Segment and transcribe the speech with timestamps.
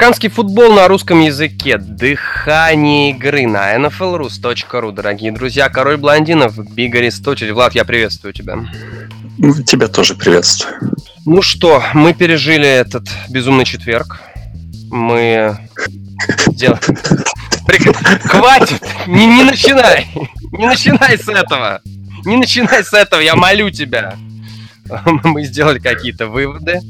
[0.00, 1.76] Американский футбол на русском языке.
[1.76, 4.92] Дыхание игры на nflrus.ru.
[4.92, 7.52] Дорогие друзья, король блондинов, Биг Аристотель.
[7.52, 8.60] Влад, я приветствую тебя.
[9.66, 10.94] Тебя тоже приветствую.
[11.26, 14.22] Ну что, мы пережили этот безумный четверг.
[14.90, 15.58] Мы
[16.46, 16.80] делаем...
[18.24, 18.82] Хватит!
[19.06, 20.08] Не, не начинай!
[20.52, 21.82] Не начинай с этого!
[22.24, 24.16] Не начинай с этого, я молю тебя!
[25.24, 26.80] Мы сделали какие-то выводы.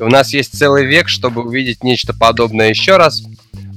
[0.00, 3.22] У нас есть целый век, чтобы увидеть нечто подобное еще раз.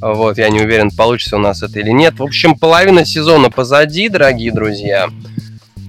[0.01, 2.19] Вот, я не уверен, получится у нас это или нет.
[2.19, 5.09] В общем, половина сезона позади, дорогие друзья.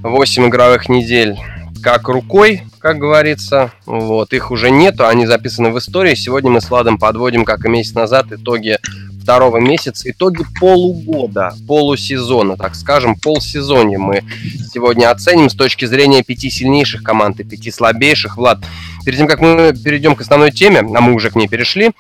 [0.03, 1.39] Восемь игровых недель
[1.83, 3.73] как рукой, как говорится.
[3.87, 6.15] Вот, их уже нету, они записаны в истории.
[6.15, 8.79] Сегодня мы с Владом подводим, как и месяц назад, итоги
[9.23, 14.23] второго месяца, итоги полугода, полусезона, так скажем, полсезонья мы
[14.73, 18.37] сегодня оценим с точки зрения пяти сильнейших команд и пяти слабейших.
[18.37, 18.59] Влад,
[19.05, 21.93] перед тем, как мы перейдем к основной теме, а мы уже к ней перешли,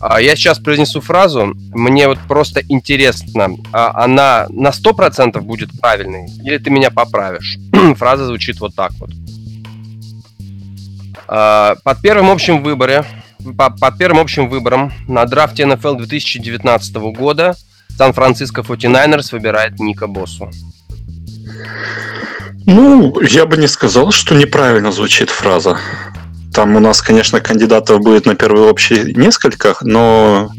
[0.00, 6.28] а, я сейчас произнесу фразу, мне вот просто интересно, а она на 100% будет правильной
[6.44, 7.56] или ты меня поправишь?
[7.96, 9.10] Фраза звучит вот так вот.
[11.28, 13.04] А, под первым общим выборе
[13.52, 17.54] по, по первым общим выборам на драфте НФЛ 2019 года
[17.96, 20.50] Сан-Франциско 49ers выбирает Ника Боссу.
[22.66, 25.78] Ну, я бы не сказал, что неправильно звучит фраза.
[26.52, 30.50] Там у нас, конечно, кандидатов будет на первый общий несколько, но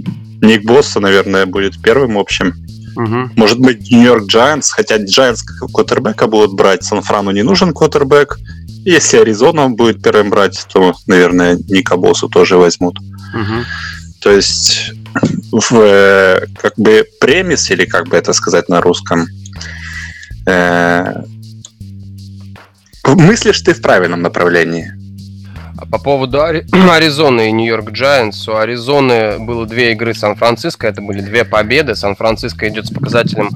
[0.41, 2.53] Ник Босса, наверное, будет первым общим.
[2.95, 3.31] Угу.
[3.35, 5.40] Может быть, Нью-Йорк Giants, хотя Giants
[5.74, 8.38] квотербека будут брать, Сан-Франу не нужен квотербек.
[8.85, 13.00] Если Аризона будет первым брать, то, наверное, Ника Боссу тоже возьмут.
[13.00, 13.66] Угу.
[14.22, 14.91] То есть
[15.51, 19.25] в э, как бы премис, или как бы это сказать на русском,
[20.45, 21.24] э,
[23.07, 24.94] мыслишь ты в правильном направлении.
[25.78, 26.41] А по поводу
[26.91, 31.95] Аризоны и Нью-Йорк Giants, у Аризоны было две игры Сан-Франциско, это были две победы.
[31.95, 33.50] Сан-Франциско идет с показателем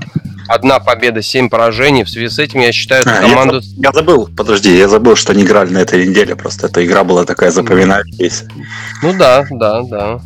[0.50, 2.04] одна победа, семь поражений.
[2.04, 3.62] В связи с этим я считаю, что а, команду...
[3.78, 7.04] Я, я забыл, подожди, я забыл, что они играли на этой неделе, просто эта игра
[7.04, 8.50] была такая запоминающаяся.
[9.04, 10.20] Ну да, да, да.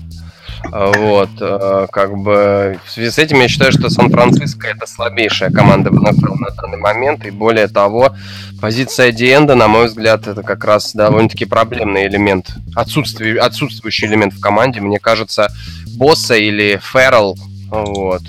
[0.71, 5.51] А, вот, а, как бы в связи с этим я считаю, что Сан-Франциско это слабейшая
[5.51, 8.15] команда в НФЛ на данный момент, и более того,
[8.61, 14.39] позиция Диэнда, на мой взгляд, это как раз довольно-таки проблемный элемент, отсутствующий, отсутствующий элемент в
[14.39, 15.51] команде, мне кажется,
[15.97, 17.35] Босса или Феррell,
[17.69, 18.21] вот,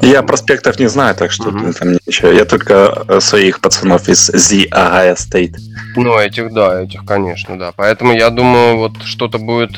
[0.00, 1.72] я проспектов не знаю, так что mm-hmm.
[1.78, 2.30] там ничего.
[2.30, 5.56] Я только э, своих пацанов из The Ohio State.
[5.96, 7.72] Ну, этих, да, этих, конечно, да.
[7.76, 9.72] Поэтому я думаю, вот что-то будет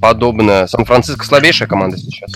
[0.00, 0.66] подобное.
[0.66, 2.32] Сан-Франциско слабейшая команда сейчас.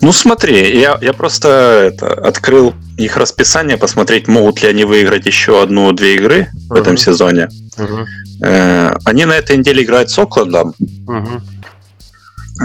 [0.00, 5.60] Ну, смотри, я, я просто это, открыл их расписание, посмотреть, могут ли они выиграть еще
[5.60, 6.68] одну-две игры uh-huh.
[6.68, 7.48] в этом сезоне.
[7.76, 8.06] Uh-huh.
[8.42, 10.74] Э, они на этой неделе играют с Оклендом.
[10.80, 11.40] Uh-huh.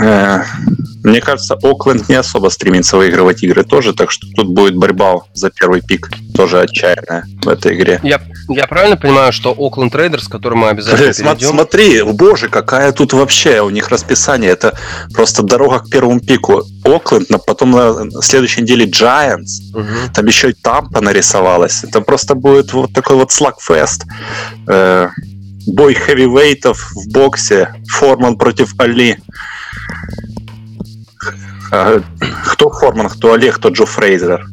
[0.03, 0.43] Э,
[1.03, 5.49] мне кажется, Окленд не особо стремится выигрывать игры тоже, так что тут будет борьба за
[5.49, 7.99] первый пик тоже отчаянная в этой игре.
[8.03, 11.49] Я, я правильно понимаю, что Окленд Рейдерс, который мы обязательно перейдем...
[11.49, 14.51] Смотри, боже, какая тут вообще у них расписание.
[14.51, 14.77] Это
[15.13, 16.63] просто дорога к первому пику.
[16.83, 20.13] Окленд, потом на следующей неделе Giants, угу.
[20.13, 21.83] там еще и Тампа нарисовалась.
[21.83, 24.03] Это просто будет вот такой вот slugfest.
[24.67, 25.09] Э,
[25.67, 27.73] бой хэвивейтов в боксе.
[27.87, 29.17] Форман против Али.
[31.71, 32.01] А,
[32.45, 34.45] кто Форман, кто Олег, кто Джо Фрейзер.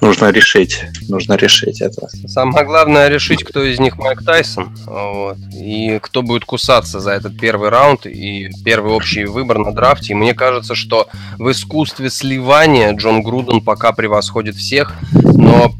[0.00, 2.08] Нужно решить, нужно решить это.
[2.26, 7.38] Самое главное решить, кто из них Майк Тайсон, вот, и кто будет кусаться за этот
[7.38, 10.12] первый раунд и первый общий выбор на драфте.
[10.12, 11.08] И мне кажется, что
[11.38, 15.72] в искусстве сливания Джон Груден пока превосходит всех, но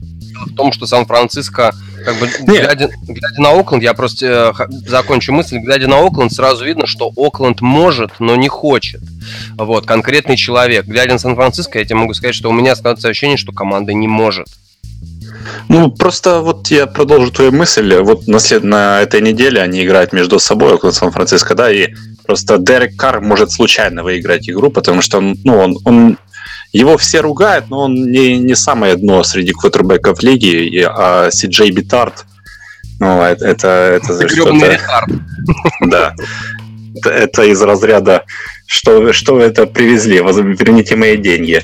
[0.47, 1.73] в том, что Сан-Франциско
[2.05, 6.65] как бы, глядя, глядя на Окленд, я просто э, закончу мысль, глядя на Окленд, сразу
[6.65, 9.01] видно, что Окленд может, но не хочет.
[9.57, 10.87] Вот, конкретный человек.
[10.87, 14.09] Глядя на Сан-Франциско, я тебе могу сказать, что у меня складывается ощущение, что команда не
[14.09, 14.49] может.
[15.69, 17.95] Ну, просто вот я продолжу твою мысль.
[17.97, 18.65] Вот на, след...
[18.65, 21.95] на этой неделе они играют между собой, около Сан-Франциско, да, и
[22.27, 26.19] просто Дерек Карр может случайно выиграть игру, потому что он, ну, он, он
[26.73, 31.71] его все ругают, но он не, не самое дно среди квотербеков лиги, а Си Джей
[31.71, 32.27] Битард,
[33.01, 34.79] ну, это, это, это что-то...
[35.87, 36.15] Да.
[37.05, 38.25] Это, из разряда,
[38.67, 41.63] что, что это привезли, верните мои деньги.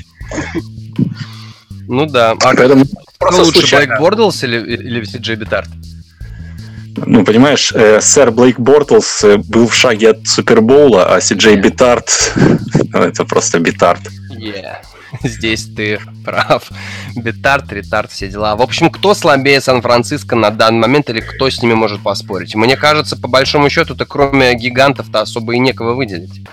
[1.87, 2.31] Ну да.
[2.31, 2.85] А Поэтому
[3.19, 3.95] просто лучше случайно...
[3.95, 5.67] Блейк Бортлс или, или Си Битард?
[7.05, 11.57] Ну, понимаешь, э, сэр Блейк Бортлс э, был в шаге от Супербоула, а Си Джей
[11.57, 12.33] Битард
[12.93, 14.01] ну, это просто Битард.
[14.37, 14.77] Yeah.
[15.23, 16.69] Здесь ты прав.
[17.15, 18.55] Битард, ретард, все дела.
[18.55, 22.55] В общем, кто слабее Сан-Франциско на данный момент или кто с ними может поспорить?
[22.55, 26.45] Мне кажется, по большому счету-то кроме гигантов-то особо и некого выделить.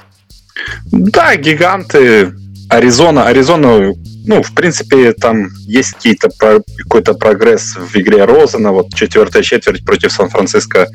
[0.90, 2.34] Да, гиганты.
[2.69, 3.93] Аризона, Аризона,
[4.25, 8.72] ну, в принципе, там есть какие-то какой-то прогресс в игре Розена.
[8.72, 10.88] Вот четвертая четверть против Сан-Франциско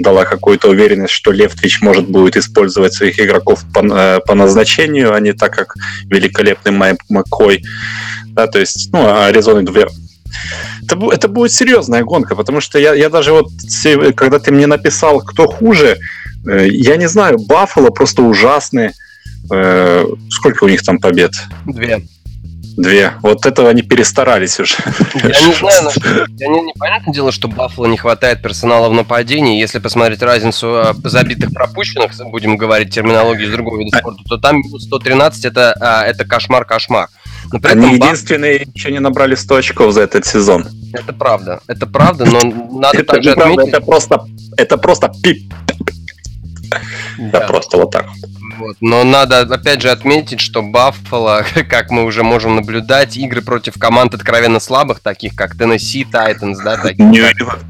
[0.00, 5.20] дала какую-то уверенность, что Левтвич может будет использовать своих игроков по, э, по назначению, а
[5.20, 5.74] не так, как
[6.06, 7.62] великолепный Майк Маккой.
[8.28, 9.86] Да, то есть, ну, а Аризоны две
[10.82, 13.50] это, это будет серьезная гонка, потому что я, я даже вот,
[14.16, 15.98] когда ты мне написал, кто хуже,
[16.46, 18.92] э, я не знаю, Баффало просто ужасные.
[19.50, 21.32] Э, сколько у них там побед?
[21.66, 22.02] Две.
[22.80, 23.12] Две.
[23.20, 24.76] Вот этого они перестарались уже.
[25.14, 25.90] Я не знаю, но
[26.38, 29.60] я не, непонятное дело, что Баффало не хватает персонала в нападении.
[29.60, 34.64] Если посмотреть разницу а, забитых пропущенных, будем говорить терминологию из другого вида спорта, то там
[34.64, 37.08] 113 это, а, это кошмар-кошмар.
[37.52, 38.74] Но при Они этом единственные Баф...
[38.74, 40.66] еще не набрали 100 очков за этот сезон.
[40.94, 42.40] Это правда, это правда, но
[42.78, 43.68] надо это также отметить...
[43.68, 45.52] Это просто, это просто пип.
[47.18, 48.06] Да, просто вот так.
[48.58, 48.76] Вот.
[48.80, 54.14] Но надо опять же отметить, что Баффало, как мы уже можем наблюдать, игры против команд
[54.14, 57.06] откровенно слабых, таких как Tennessee Titans, да, таких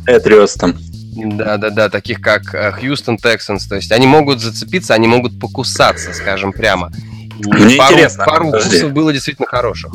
[0.06, 0.74] Patriots там.
[1.12, 2.42] Да, да, да, таких как
[2.78, 3.68] Хьюстон Texans.
[3.68, 6.92] То есть они могут зацепиться, они могут покусаться, скажем прямо.
[7.44, 8.24] Мне пару, интересно.
[8.24, 9.92] Пару укусов было действительно хороших.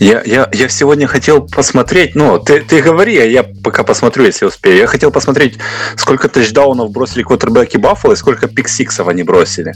[0.00, 4.46] Я, я, я сегодня хотел посмотреть, ну, ты, ты говори, а я пока посмотрю, если
[4.46, 4.78] успею.
[4.78, 5.58] Я хотел посмотреть,
[5.94, 9.74] сколько тачдаунов бросили квотербеки Баффало и сколько пиксиксов они бросили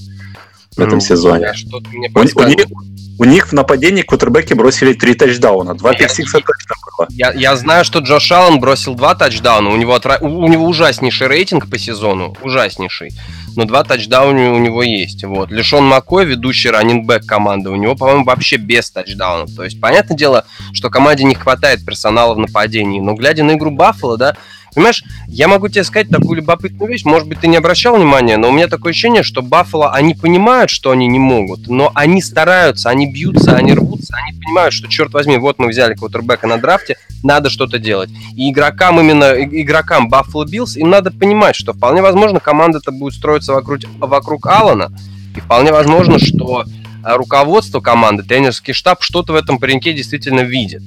[0.76, 1.52] в этом ну, сезоне.
[2.14, 2.66] У, у, них,
[3.18, 7.06] у них в нападении квотербеки бросили три тачдауна, два пиксикса точно было.
[7.10, 10.16] Я, я знаю, что Джош Аллен бросил два тачдауна, у него, отра...
[10.22, 13.12] у него ужаснейший рейтинг по сезону, ужаснейший
[13.56, 15.24] но два тачдауна у него есть.
[15.24, 15.50] Вот.
[15.50, 19.54] Лишон Макой, ведущий раннинбэк команды, у него, по-моему, вообще без тачдаунов.
[19.54, 23.70] То есть, понятное дело, что команде не хватает персонала в нападении, но глядя на игру
[23.70, 24.36] Баффала, да,
[24.74, 28.48] Понимаешь, я могу тебе сказать такую любопытную вещь, может быть, ты не обращал внимания, но
[28.48, 32.90] у меня такое ощущение, что Баффало, они понимают, что они не могут, но они стараются,
[32.90, 36.96] они бьются, они рвутся, они понимают, что, черт возьми, вот мы взяли квотербека на драфте,
[37.22, 38.10] надо что-то делать.
[38.36, 43.52] И игрокам, именно игрокам Buffalo Bills, им надо понимать, что вполне возможно команда-то будет строиться
[43.52, 44.90] вокруг, вокруг Алана,
[45.36, 46.64] и вполне возможно, что
[47.04, 50.82] руководство команды, тренерский штаб что-то в этом пареньке действительно видит.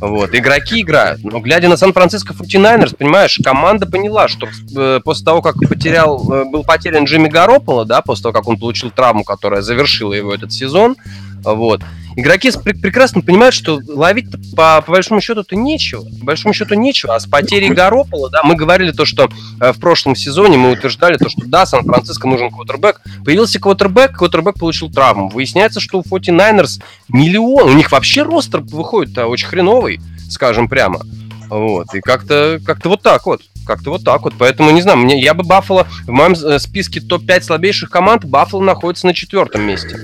[0.00, 1.22] Вот, игроки играют.
[1.24, 6.44] Но глядя на Сан-Франциско 49 понимаешь, команда поняла, что э, после того, как потерял, э,
[6.44, 10.52] был потерян Джимми Гарополо, да, после того, как он получил травму, которая завершила его этот
[10.52, 10.96] сезон,
[11.44, 11.82] вот,
[12.16, 16.02] игроки прекрасно понимают, что ловить по, по большому счету-то нечего.
[16.20, 17.14] По большому счету нечего.
[17.14, 19.28] А с потерей Гаропола, да, мы говорили то, что
[19.60, 23.00] э, в прошлом сезоне мы утверждали то, что да, Сан-Франциско нужен квотербек.
[23.24, 25.28] Появился квотербек, квотербек получил травму.
[25.28, 31.00] Выясняется, что у 49ers миллион, у них вообще ростер выходит -то очень хреновый, скажем прямо.
[31.48, 33.42] Вот, и как-то как вот так вот.
[33.66, 34.34] Как-то вот так вот.
[34.38, 38.62] Поэтому, не знаю, мне, я бы Баффало в моем э, списке топ-5 слабейших команд, Баффало
[38.62, 39.98] находится на четвертом месте.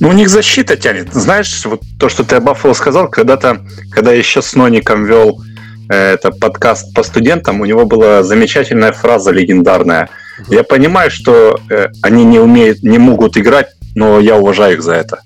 [0.00, 1.12] Ну, у них защита тянет.
[1.12, 5.40] Знаешь, вот то, что ты о Баффало сказал, когда-то, когда я еще с Ноником вел
[5.88, 10.08] э, это подкаст по студентам, у него была замечательная фраза легендарная.
[10.48, 14.94] Я понимаю, что э, они не умеют, не могут играть, но я уважаю их за
[14.94, 15.20] это.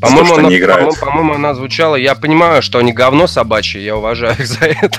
[0.00, 1.94] По-моему, она, по-моему, по-моему, она звучала.
[1.94, 4.98] Я понимаю, что они говно собачье, я уважаю их за это.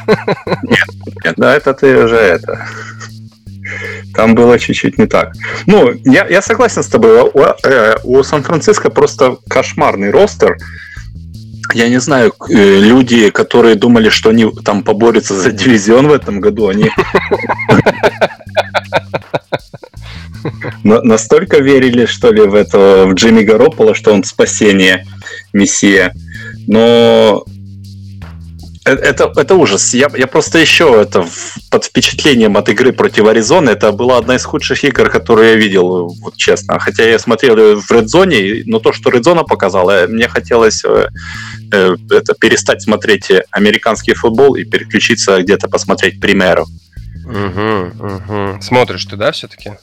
[0.64, 0.88] Нет,
[1.26, 2.66] нет, да, это ты уже это.
[4.14, 5.34] Там было чуть-чуть не так.
[5.68, 7.22] Ну, я, я согласен с тобой.
[7.22, 10.58] У, э, у Сан-Франциско просто кошмарный ростер.
[11.74, 16.42] Я не знаю, э, люди, которые думали, что они там поборются за дивизион в этом
[16.42, 16.90] году, они
[20.84, 25.06] настолько верили, что ли, в это в Джимми Гаропола, что он спасение
[25.54, 26.14] мессия.
[26.68, 27.46] Но
[28.84, 29.94] это, это ужас.
[29.94, 31.26] Я, я просто еще это
[31.70, 33.70] под впечатлением от игры против Аризоны.
[33.70, 36.80] Это была одна из худших игр, которые я видел, вот честно.
[36.80, 41.10] Хотя я смотрел в Red Zone, но то, что Red Zone показала, мне хотелось э,
[41.72, 46.66] э, это, перестать смотреть американский футбол и переключиться где-то посмотреть примеру.
[47.26, 48.62] Угу, угу.
[48.62, 49.74] Смотришь ты, да, все-таки?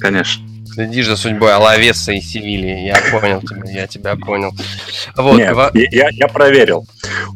[0.00, 0.47] Конечно
[0.78, 2.86] следишь за судьбой Алавеса и Севильи.
[2.86, 4.52] Я понял тебя, я тебя понял.
[5.16, 5.72] Вот, Нет, два...
[5.74, 6.86] я, я проверил.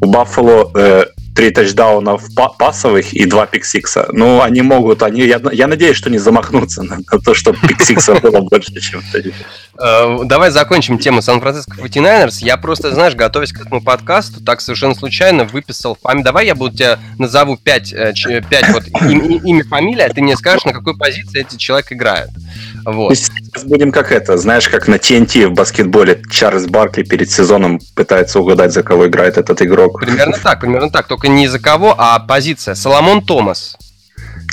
[0.01, 4.09] У Баффало э, три тачдауна в пасовых и два пиксикса.
[4.13, 8.15] Ну, они могут, они, я, я надеюсь, что не замахнутся на, на то, чтобы пиксикса
[8.15, 12.39] было больше, чем э, Давай закончим тему Сан-Франциско 49ers.
[12.41, 16.25] Я просто, знаешь, готовясь к этому подкасту, так совершенно случайно выписал память.
[16.25, 18.13] Давай я буду тебя назову пять, э,
[18.51, 22.31] пять вот имя, фамилия, а ты мне скажешь, на какой позиции этот человек играет.
[22.85, 23.17] Вот.
[23.17, 28.41] Сейчас будем как это, знаешь, как на TNT в баскетболе Чарльз Баркли перед сезоном пытается
[28.41, 30.01] угадать, за кого играет этот игрок.
[30.01, 31.07] Примерно так, примерно так.
[31.07, 32.75] Только не за кого, а позиция.
[32.75, 33.77] Соломон Томас.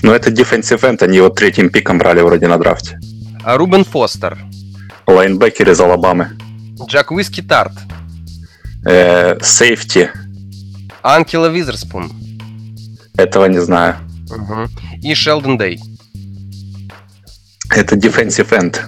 [0.01, 2.99] Ну, это defensive end, они его третьим пиком брали вроде на драфте.
[3.43, 4.37] А Рубен Фостер.
[5.07, 6.37] Linebacker из Алабамы.
[6.87, 7.73] Джаквиски Тарт.
[8.85, 10.11] Э, Safety.
[11.01, 12.11] Акелло Визерспун.
[13.17, 13.97] Этого не знаю.
[14.29, 14.69] Угу.
[15.01, 15.79] И Шелдон Дэй.
[17.69, 18.79] Это defensive end.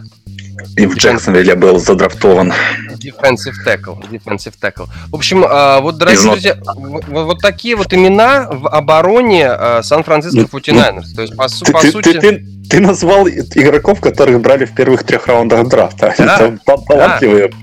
[0.78, 2.54] И в Джексонвилле был задрафтован.
[2.98, 4.00] Defensive tackle.
[4.10, 4.88] Defensive tackle.
[5.10, 11.16] В общем, а, вот, дорогие друзья, вот такие вот имена в обороне а, Сан-Франциско 49ers.
[11.16, 12.14] То есть, по, ты, по ты, сути...
[12.14, 16.14] Ты, ты, ты назвал игроков, которых брали в первых трех раундах драфта.
[16.18, 17.50] Да, талантливые.
[17.50, 17.58] Да.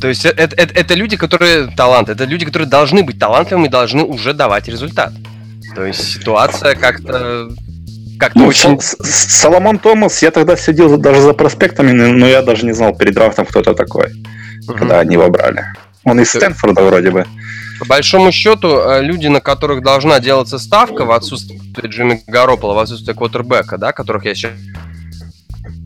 [0.00, 3.70] То есть это, это, это люди, которые талант, это люди, которые должны быть талантливыми и
[3.70, 5.12] должны уже давать результат.
[5.74, 7.48] То есть ситуация как-то
[8.24, 8.80] как-то ну, очень...
[8.80, 13.44] Соломон Томас, я тогда сидел даже за проспектами, но я даже не знал перед драфтом,
[13.44, 14.06] кто это такой,
[14.66, 14.78] угу.
[14.78, 15.66] когда они его брали.
[16.04, 17.26] Он из Стэнфорда вроде бы.
[17.78, 22.78] По большому счету, э, люди, на которых должна делаться ставка в отсутствие Джимми Гаропола, в
[22.78, 24.52] отсутствие квотербека, да, которых я сейчас...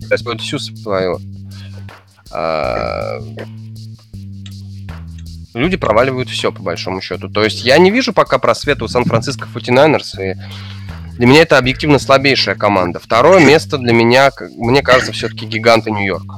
[0.02, 1.18] Сейчас всю свою...
[2.30, 3.18] А,
[5.54, 7.28] люди проваливают все, по большому счету.
[7.28, 10.36] То есть я не вижу пока просвета у Сан-Франциско 49ers, и
[11.18, 13.00] для меня это объективно слабейшая команда.
[13.00, 16.36] Второе место для меня, мне кажется, все-таки гиганты Нью-Йорка.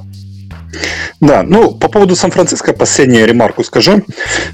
[1.20, 4.04] Да, ну, по поводу Сан-Франциско последнюю ремарку скажу.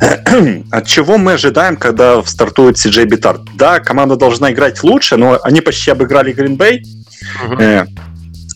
[0.71, 3.43] От чего мы ожидаем, когда стартует Си Джей Битард?
[3.55, 6.83] Да, команда должна играть лучше, но они почти обыграли Гринбей.
[7.45, 7.87] Uh-huh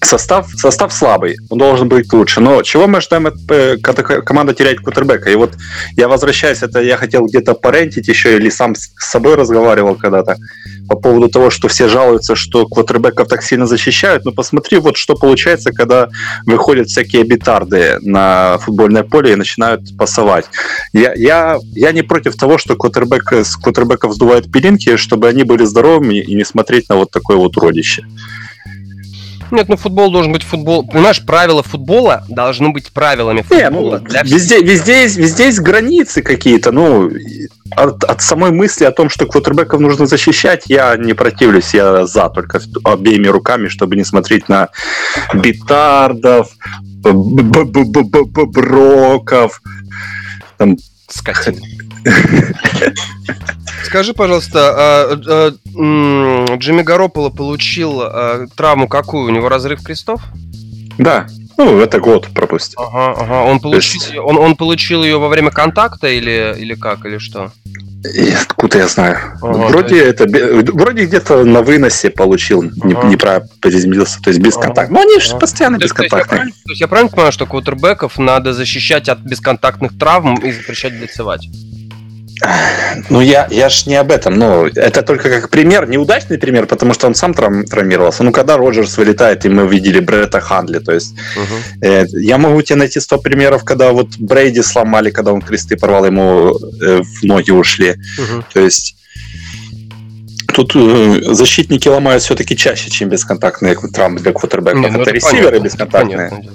[0.02, 2.40] состав, состав слабый, он должен быть лучше.
[2.40, 5.30] Но чего мы ждем, э, когда команда теряет кутербека?
[5.30, 5.52] И вот
[5.97, 10.37] я возвращаюсь, это я хотел где-то порентить еще или сам с собой разговаривал когда-то
[10.88, 14.25] по поводу того, что все жалуются, что квотербеков так сильно защищают.
[14.25, 16.09] Но посмотри, вот что получается, когда
[16.47, 20.47] выходят всякие битарды на футбольное поле и начинают пасовать.
[20.92, 25.64] Я, я, я не против того, что квотербек, с квотербеков сдувают пилинки, чтобы они были
[25.64, 28.04] здоровыми и не смотреть на вот такое вот уродище.
[29.50, 30.87] Нет, ну футбол должен быть футбол.
[30.87, 33.99] Понимаешь, правила футбола должны быть правилами футбола.
[33.99, 36.73] Не, ну, для везде, везде, есть, везде есть границы какие-то.
[36.73, 37.11] Ну,
[37.71, 41.75] от, от самой мысли о том, что квотербеков нужно защищать, я не противлюсь.
[41.75, 44.69] Я за только обеими руками, чтобы не смотреть на
[45.35, 46.50] битардов,
[48.52, 49.62] броков,
[50.59, 50.76] там,
[51.11, 51.59] Скотина.
[53.85, 59.26] Скажи, пожалуйста, а, а, Джимми Гарополо получил а, травму какую?
[59.26, 60.23] У него разрыв крестов?
[60.99, 61.26] Да.
[61.57, 62.80] Ну, это год пропустил.
[62.80, 63.42] Ага, ага.
[63.50, 64.16] Он получил, есть...
[64.16, 67.52] он, он получил ее во время контакта или, или как, или что?
[68.02, 69.19] И откуда я знаю?
[69.42, 70.21] Ага, вроде есть...
[70.21, 72.88] это вроде где-то на выносе получил, ага.
[72.88, 74.69] не, неправильно приземлился, то есть без ага.
[74.69, 74.95] контакта.
[74.95, 76.47] Но они же постоянно то бесконтактные.
[76.47, 80.99] То, то есть я правильно понимаю, что квотербеков надо защищать от бесконтактных травм и запрещать
[80.99, 81.47] блицевать?
[83.11, 84.38] Ну, я, я ж не об этом.
[84.38, 88.23] Ну, это только как пример, неудачный пример, потому что он сам трав- травмировался.
[88.23, 91.87] Ну, когда Роджерс вылетает, и мы видели Бретта Хандли, то есть uh-huh.
[91.87, 96.06] э, я могу тебе найти 100 примеров, когда вот Брейди сломали, когда он кресты порвал,
[96.06, 97.97] ему э, в ноги ушли.
[98.18, 98.44] Uh-huh.
[98.52, 98.97] То есть
[100.52, 104.80] Тут э, защитники ломают все-таки чаще, чем бесконтактные травмы для квотербеков.
[104.80, 106.28] Ну, это, это ресиверы понятно, бесконтактные.
[106.30, 106.52] Понятно.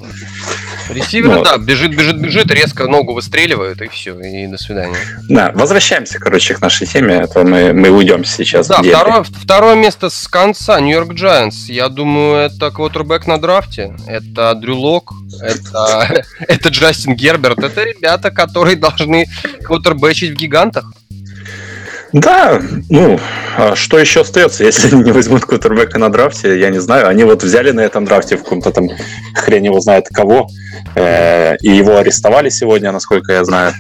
[0.89, 4.97] Ресивер, да, бежит, бежит, бежит, резко ногу выстреливают, и все, и до свидания.
[5.29, 8.67] Да, возвращаемся, короче, к нашей теме, а то мы, мы уйдем сейчас.
[8.67, 11.65] Да, второе, второе место с конца, Нью-Йорк Giants.
[11.67, 18.31] Я думаю, это квотербек на драфте, это Дрю Лок, это, это Джастин Герберт, это ребята,
[18.31, 19.25] которые должны
[19.63, 20.91] квотербечить в гигантах.
[22.15, 23.19] Да, ну,
[23.57, 27.09] а что еще остается, если не возьмут квотербека на драфте, я не знаю.
[27.09, 28.89] Они вот взяли на этом драфте в каком-то там
[29.33, 30.47] хрен его знает кого,
[30.95, 33.73] э, и его арестовали сегодня, насколько я знаю.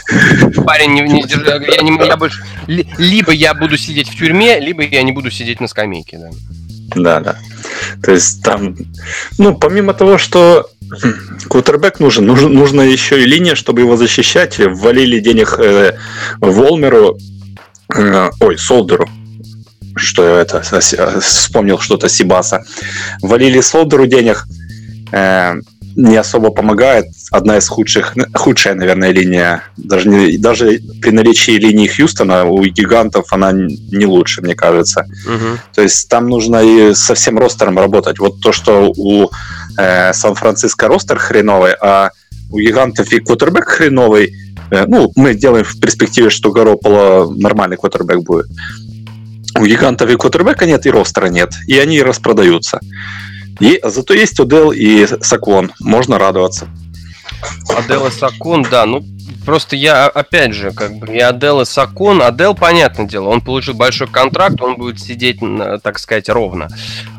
[0.66, 1.20] Парень, не, не,
[1.76, 2.42] я, не, я больше...
[2.66, 6.30] Либо я буду сидеть в тюрьме, либо я не буду сидеть на скамейке, да.
[6.96, 7.36] Да, да.
[8.02, 8.76] То есть там,
[9.38, 10.68] ну, помимо того, что
[11.48, 14.58] Кутербэк нужен, нужен, нужна еще и линия, чтобы его защищать.
[14.58, 15.96] Ввалили денег э,
[16.40, 17.16] Волмеру,
[17.94, 19.08] ой, Солдеру,
[19.96, 20.60] что это,
[21.20, 22.64] вспомнил что-то Сибаса.
[23.22, 24.46] Валили Солдеру денег,
[25.12, 25.54] э,
[25.96, 27.06] не особо помогает.
[27.30, 29.62] Одна из худших, худшая, наверное, линия.
[29.78, 35.06] Даже, не, даже при наличии линии Хьюстона у гигантов она не лучше, мне кажется.
[35.26, 35.58] Угу.
[35.74, 38.18] То есть там нужно и со всем ростером работать.
[38.18, 39.30] Вот то, что у
[39.78, 42.10] э, Сан-Франциско ростер хреновый, а
[42.50, 48.22] у гигантов и квотербек хреновый, Э, ну, мы делаем в перспективе, что Garoppolo нормальный квотербек
[48.22, 48.46] будет.
[49.58, 51.54] У гигантов и квотербека нет, и ростера нет.
[51.66, 52.80] И они распродаются.
[53.58, 55.72] И, зато есть Одел и Саквон.
[55.80, 56.68] Можно радоваться.
[57.74, 58.84] Одел и Саквон, да.
[58.84, 59.02] Ну,
[59.46, 62.20] просто я, опять же, как бы и Адел, и Сакон.
[62.20, 65.40] Адел, понятное дело, он получил большой контракт, он будет сидеть,
[65.82, 66.68] так сказать, ровно.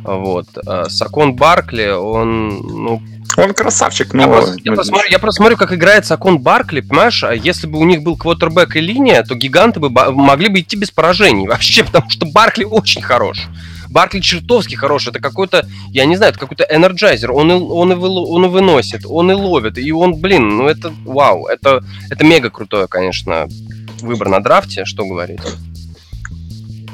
[0.03, 0.47] Вот.
[0.65, 3.01] А Сакон Баркли, он, ну,
[3.37, 4.23] он красавчик, но...
[4.23, 7.23] Я просто, я, просто смотрю, я просто смотрю, как играет Сакон Баркли, понимаешь?
[7.23, 10.75] А если бы у них был квотербек и линия, то гиганты бы могли бы идти
[10.75, 13.47] без поражений вообще, потому что Баркли очень хорош.
[13.89, 15.09] Баркли чертовски хороший.
[15.09, 17.31] Это какой-то, я не знаю, это какой-то энерджайзер.
[17.31, 19.77] Он и, он, и, он и выносит, он и ловит.
[19.77, 21.45] И он, блин, ну это вау.
[21.45, 23.47] Это, это мега крутое, конечно,
[24.01, 25.41] выбор на драфте, что говорить.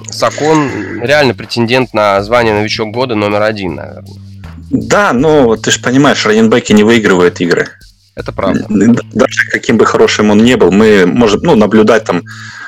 [0.09, 4.32] Сакон реально претендент на звание новичок года номер один, наверное.
[4.73, 7.69] Да, но ты же понимаешь, раненбеки не выигрывают игры.
[8.15, 8.65] Это правда.
[8.69, 12.23] Даже каким бы хорошим он не был, мы можем ну, наблюдать там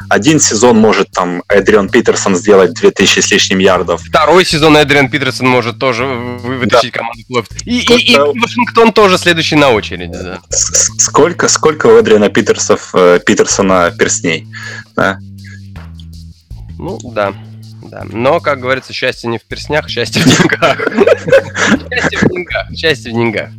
[0.10, 4.02] один сезон может там Эдриан Питерсон сделать 2000 с лишним ярдов.
[4.04, 7.00] Второй сезон Эдриан Питерсон может тоже вытащить да.
[7.00, 10.14] команду плей и, и, и Вашингтон тоже следующий на очереди.
[10.14, 10.42] Да.
[10.50, 14.48] Сколько, сколько у Эдриана Питерсов, э, Питерсона перстней?
[14.96, 15.18] Да?
[16.78, 17.34] Ну, да.
[17.90, 18.04] Да.
[18.12, 20.78] Но, как говорится, счастье не в перснях, счастье в деньгах.
[21.92, 22.72] Счастье в деньгах.
[22.76, 23.50] Счастье в деньгах.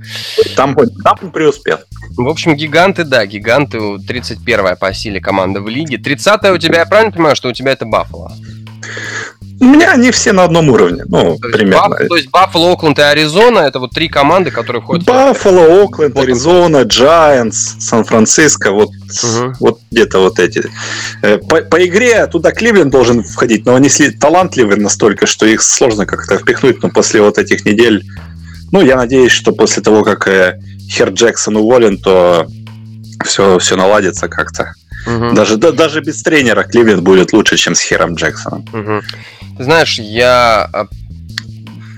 [0.56, 1.78] Там, там преуспел.
[2.16, 5.96] В общем, гиганты, да, гиганты 31-я по силе команда в лиге.
[5.96, 8.32] 30-я у тебя, я правильно понимаю, что у тебя это Баффало?
[9.58, 11.88] У меня они все на одном уровне, ну, то примерно.
[11.88, 16.16] Баф, то есть Баффало, Окленд и Аризона это вот три команды, которые входят Баффало, Окленд,
[16.18, 19.52] Аризона, Giants, Сан-Франциско, вот, угу.
[19.60, 20.64] вот где-то вот эти.
[21.22, 23.88] Э, по, по игре туда Кливленд должен входить, но они
[24.20, 28.04] талантливы настолько, что их сложно как-то впихнуть, но после вот этих недель,
[28.72, 32.46] ну, я надеюсь, что после того, как э, Хер Джексон уволен, то
[33.24, 34.74] все, все наладится как-то.
[35.06, 35.34] Угу.
[35.34, 38.64] Даже, да, даже без тренера Кливленд будет лучше, чем с Хером Джексоном.
[38.72, 39.02] Угу.
[39.56, 40.86] Ты знаешь, я а,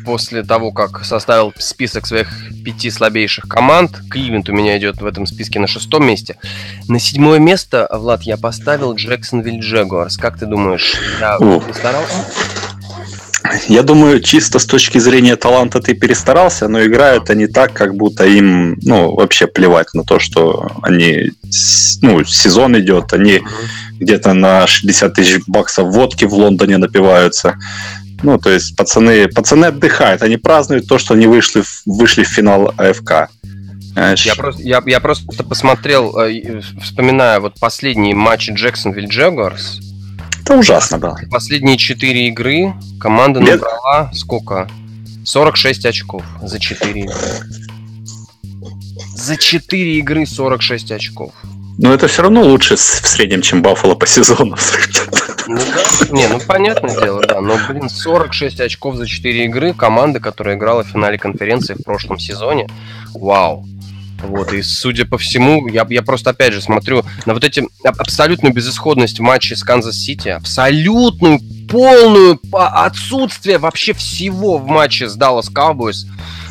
[0.04, 2.28] после того, как составил список своих
[2.64, 6.36] пяти слабейших команд, Кливленд у меня идет в этом списке на шестом месте.
[6.88, 10.16] На седьмое место, Влад, я поставил Джексонвилл Джегуарс.
[10.16, 11.36] Как ты думаешь, я
[11.74, 12.24] старался?
[13.68, 18.26] Я думаю, чисто с точки зрения таланта ты перестарался, но играют они так, как будто
[18.26, 21.32] им, ну, вообще плевать на то, что они,
[22.02, 24.00] ну, сезон идет, они uh-huh.
[24.00, 27.56] где-то на 60 тысяч баксов водки в Лондоне напиваются.
[28.22, 32.74] Ну, то есть пацаны, пацаны отдыхают, они празднуют то, что они вышли, вышли в финал
[32.76, 33.30] АФК.
[33.94, 39.80] Я просто, я, я просто посмотрел, э, вспоминая вот последние матчи Джексонвилл Джегуарс,
[40.48, 41.18] это ужасно было.
[41.30, 43.60] Последние четыре игры команда Лет...
[43.60, 44.66] набрала сколько?
[45.24, 47.14] 46 очков за 4 игры.
[49.14, 51.32] За 4 игры 46 очков.
[51.76, 54.56] Но это все равно лучше в среднем, чем Баффало по сезону.
[55.46, 57.40] Ну да, не, ну понятное дело, да.
[57.40, 62.18] Но, блин, 46 очков за 4 игры команда, которая играла в финале конференции в прошлом
[62.18, 62.68] сезоне.
[63.14, 63.66] Вау.
[64.22, 68.52] Вот, и судя по всему, я, я просто опять же смотрю на вот эти абсолютную
[68.52, 76.06] безысходность в матче с Канзас-Сити, абсолютную, полную отсутствие вообще всего в матче с Dallas Cowboys.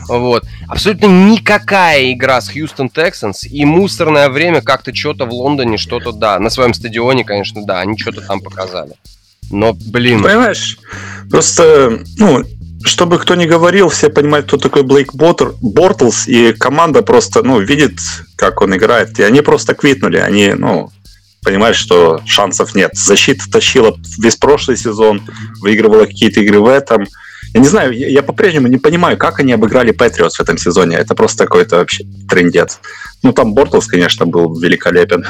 [0.07, 0.45] Вот.
[0.69, 6.39] Абсолютно никакая игра с Houston Texans и мусорное время как-то что-то в Лондоне, что-то, да,
[6.39, 8.93] на своем стадионе, конечно, да, они что-то там показали.
[9.49, 10.23] Но, блин...
[10.23, 10.77] Понимаешь,
[11.29, 12.43] просто, ну,
[12.87, 17.59] чтобы кто ни говорил, все понимают, кто такой Блейк Боттер, Бортлс, и команда просто, ну,
[17.59, 17.99] видит,
[18.35, 20.89] как он играет, и они просто квитнули, они, ну,
[21.43, 22.91] понимают, что шансов нет.
[22.93, 25.21] Защита тащила весь прошлый сезон,
[25.61, 27.05] выигрывала какие-то игры в этом.
[27.53, 30.97] Я не знаю, я, я по-прежнему не понимаю, как они обыграли Патриотс в этом сезоне.
[30.97, 32.79] Это просто какой-то вообще трендец.
[33.23, 35.25] Ну, там Бортлс, конечно, был великолепен.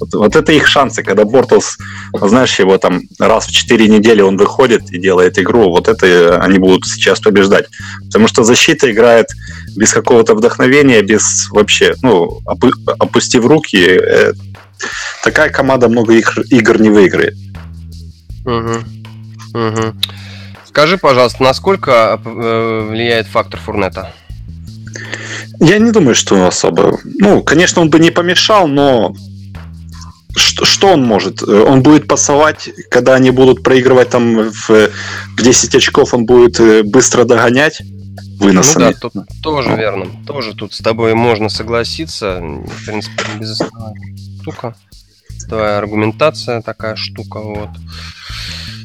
[0.00, 1.78] Вот, вот это их шансы, когда Бортлс,
[2.12, 6.58] знаешь, его там раз в 4 недели он выходит и делает игру, вот это они
[6.58, 7.66] будут сейчас побеждать.
[8.06, 9.26] Потому что защита играет
[9.76, 14.32] без какого-то вдохновения, без вообще, ну, опу- опустив руки, э,
[15.22, 17.34] такая команда много их, игр не выиграет.
[18.44, 18.84] Угу.
[19.54, 19.94] Угу.
[20.66, 24.12] Скажи, пожалуйста, насколько э, влияет фактор Фурнета?
[25.60, 26.98] Я не думаю, что особо.
[27.04, 29.14] Ну, конечно, он бы не помешал, но
[30.36, 31.42] что, что он может?
[31.42, 36.82] Он будет пасовать, когда они будут проигрывать там в, в 10 очков, он будет э,
[36.82, 37.82] быстро догонять
[38.38, 38.84] выносами.
[38.84, 39.76] Ну да, тут тоже ну.
[39.76, 40.06] верно.
[40.26, 42.40] Тоже тут с тобой можно согласиться.
[42.40, 43.60] В принципе, без
[44.40, 44.74] штука.
[45.48, 47.70] Твоя аргументация такая штука, вот.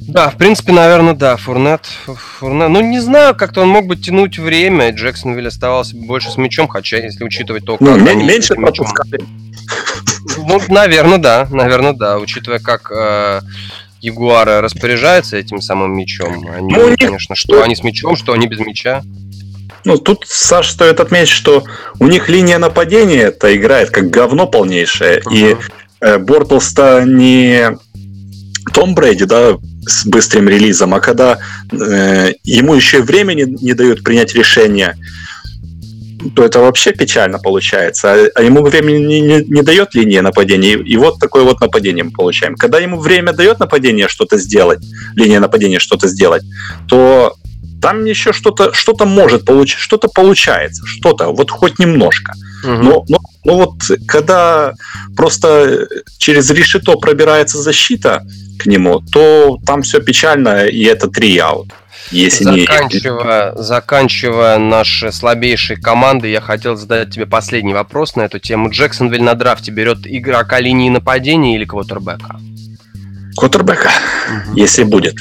[0.02, 2.70] Да, в принципе, наверное, да, Фурнет, Фурнет.
[2.70, 6.68] Ну, не знаю, как-то он мог бы тянуть время, и Джексонвилл оставался больше с мячом,
[6.68, 9.22] хотя, если учитывать то, ну, как ну, меньше пропускали.
[10.50, 13.42] Ну, наверное, да, наверное, да, учитывая, как э,
[14.02, 16.50] Ягуары распоряжаются этим самым мячом.
[16.50, 19.04] Они, ну, конечно, что они с мячом, что они без мяча.
[19.86, 21.64] Ну, тут, Саш, стоит отметить, что
[22.00, 25.20] у них линия нападения это играет как говно полнейшее.
[25.20, 25.34] Uh-huh.
[25.34, 25.58] И
[26.02, 27.78] э, Бортлс-то не
[28.74, 31.40] Том Брэди, да, с быстрым релизом, а когда
[31.72, 34.96] э, ему еще и времени не дают принять решение,
[36.36, 38.14] то это вообще печально получается.
[38.14, 41.62] А, а ему времени не, не, не дает линия нападения, и, и вот такое вот
[41.62, 42.56] нападение мы получаем.
[42.56, 44.80] Когда ему время дает нападение что-то сделать,
[45.16, 46.44] линия нападения что-то сделать,
[46.88, 47.36] то
[47.82, 52.34] там еще что-то что может получить, что-то получается, что-то, вот хоть немножко.
[52.64, 52.72] Угу.
[52.72, 53.74] Но, но, но вот
[54.08, 54.74] когда
[55.16, 58.24] просто через решето пробирается защита
[58.60, 61.70] к нему, то там все печально, и это три аут.
[62.12, 63.64] Если заканчивая, не...
[63.64, 68.70] заканчивая наши слабейшие команды, я хотел задать тебе последний вопрос на эту тему.
[68.70, 72.40] Джексонвиль на драфте берет игрока линии нападения или квотербека?
[73.36, 73.90] Квотербека,
[74.48, 74.58] угу.
[74.58, 75.16] если будет.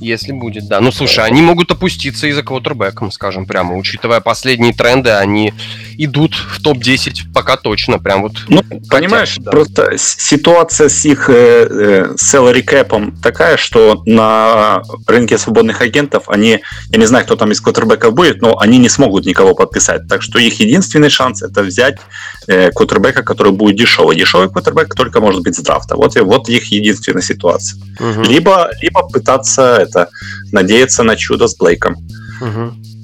[0.00, 0.80] Если будет, да.
[0.80, 3.76] Ну, слушай, они могут опуститься из-за квотербеком, скажем прямо.
[3.76, 5.54] Учитывая последние тренды, они
[5.98, 7.98] идут в топ-10 пока точно.
[7.98, 8.32] Прям вот.
[8.48, 9.50] Ну, хотят, понимаешь, да.
[9.50, 16.60] просто ситуация с их э, э, salary cap такая, что на рынке свободных агентов они,
[16.90, 20.08] я не знаю, кто там из квотербеков будет, но они не смогут никого подписать.
[20.08, 21.98] Так что их единственный шанс это взять
[22.46, 24.16] э, квотербека, который будет дешевый.
[24.16, 25.96] Дешевый квотербек только может быть с драфта.
[25.96, 27.78] Вот, вот их единственная ситуация.
[28.00, 28.22] Угу.
[28.22, 30.08] Либо, либо пытаться это
[30.52, 31.96] надеяться на чудо с Блейком.
[32.40, 32.95] Угу.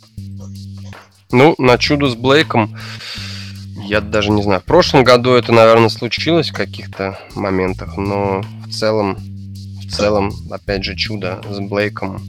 [1.32, 2.76] Ну, на чудо с Блейком
[3.84, 4.60] я даже не знаю.
[4.60, 10.84] В прошлом году это, наверное, случилось в каких-то моментах, но в целом, в целом, опять
[10.84, 12.22] же, чудо с Блейком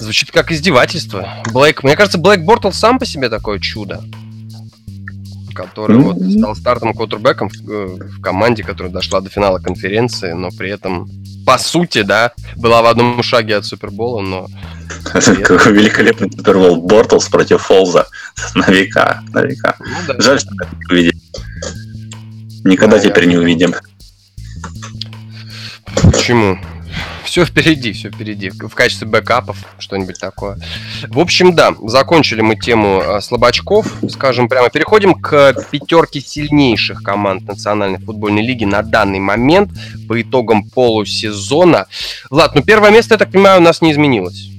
[0.00, 1.28] звучит как издевательство.
[1.52, 4.02] Блейк, мне кажется, Блейк Бортл сам по себе такое чудо
[5.54, 6.02] который mm-hmm.
[6.02, 10.70] вот стал стартом квотербеком в, э, в команде, которая дошла до финала конференции, но при
[10.70, 11.06] этом
[11.44, 14.46] по сути, да, была в одном шаге от Супербола, но...
[15.04, 18.06] Какой великолепный Супербол Бортлс против Фолза
[18.54, 19.76] на века, на века.
[19.80, 20.14] Ну, да.
[20.18, 21.20] Жаль, что мы это не увидим.
[22.64, 23.30] Никогда да, теперь я...
[23.30, 23.74] не увидим.
[26.02, 26.58] Почему?
[27.32, 28.50] все впереди, все впереди.
[28.50, 30.58] В качестве бэкапов что-нибудь такое.
[31.08, 34.68] В общем, да, закончили мы тему э, слабачков, скажем прямо.
[34.68, 39.70] Переходим к пятерке сильнейших команд Национальной футбольной лиги на данный момент
[40.06, 41.86] по итогам полусезона.
[42.28, 44.51] Влад, ну первое место, я так понимаю, у нас не изменилось.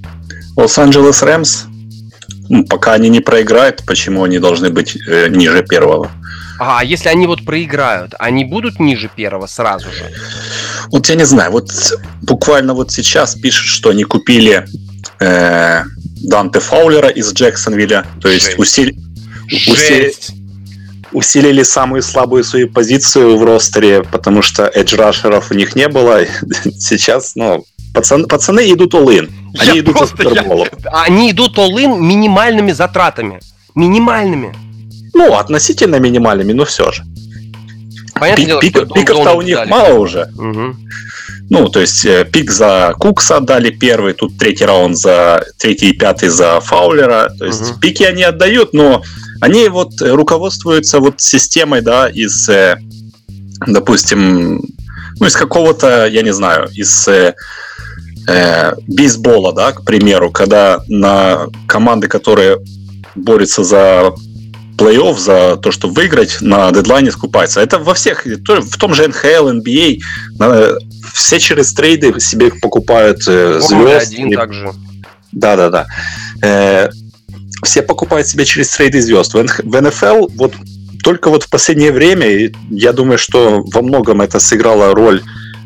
[0.55, 1.63] Лос-Анджелес Рэмс.
[2.49, 6.11] Ну, пока они не проиграют, почему они должны быть э, ниже первого?
[6.59, 10.11] А если они вот проиграют, они будут ниже первого сразу же?
[10.91, 11.71] Вот я не знаю, вот
[12.21, 14.65] буквально вот сейчас пишут, что они купили
[15.19, 15.83] э,
[16.23, 18.95] Данте Фаулера из Джексонвилля, то есть усили,
[19.67, 20.13] усили,
[21.11, 26.21] усилили самую слабую свою позицию в ростере, потому что эдж-рашеров у них не было.
[26.77, 29.29] Сейчас, ну, пацаны, пацаны идут all-in.
[29.59, 30.23] Они идут просто.
[30.91, 33.39] Они идут all-in минимальными затратами.
[33.75, 34.55] Минимальными.
[35.13, 37.03] Ну, относительно минимальными, но все же.
[38.15, 39.69] Понятное дело, пик, пиков-то у них дали.
[39.69, 40.29] мало уже.
[40.37, 40.75] Угу.
[41.49, 45.93] Ну, то есть э, пик за Кукса отдали первый, тут третий раунд за третий и
[45.93, 47.31] пятый за Фаулера.
[47.37, 47.79] То есть угу.
[47.79, 49.03] пики они отдают, но
[49.41, 52.77] они вот руководствуются вот системой, да, из, э,
[53.67, 54.61] допустим,
[55.19, 57.07] ну, из какого-то, я не знаю, из
[58.27, 62.59] э, бейсбола, да, к примеру, когда на команды, которые
[63.15, 64.13] борются за
[64.77, 67.62] плей-офф, за то, чтобы выиграть, на дедлайне скупается.
[67.62, 70.79] Это во всех, в том же NHL, NBA,
[71.13, 74.12] все через трейды себе покупают э, звезд.
[74.12, 74.71] Один также.
[75.31, 75.88] Да, да, да.
[76.41, 76.89] Э,
[77.63, 79.33] все покупают себе через трейды звезд.
[79.33, 80.53] В НФЛ вот
[81.03, 85.21] только вот в последнее время, я думаю, что во многом это сыграло роль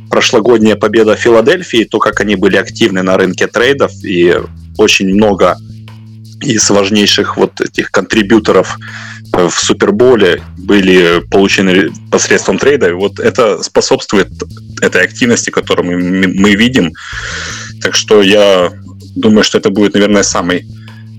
[0.10, 4.36] прошлогодняя победа Филадельфии, то, как они были активны на рынке трейдов, и
[4.78, 5.58] очень много
[6.42, 8.78] из важнейших вот этих контрибьюторов
[9.34, 12.94] в Суперболе были получены посредством трейда.
[12.96, 14.30] Вот это способствует
[14.82, 16.94] этой активности, которую мы, мы видим.
[17.82, 18.72] Так что я
[19.16, 20.66] думаю, что это будет, наверное, самый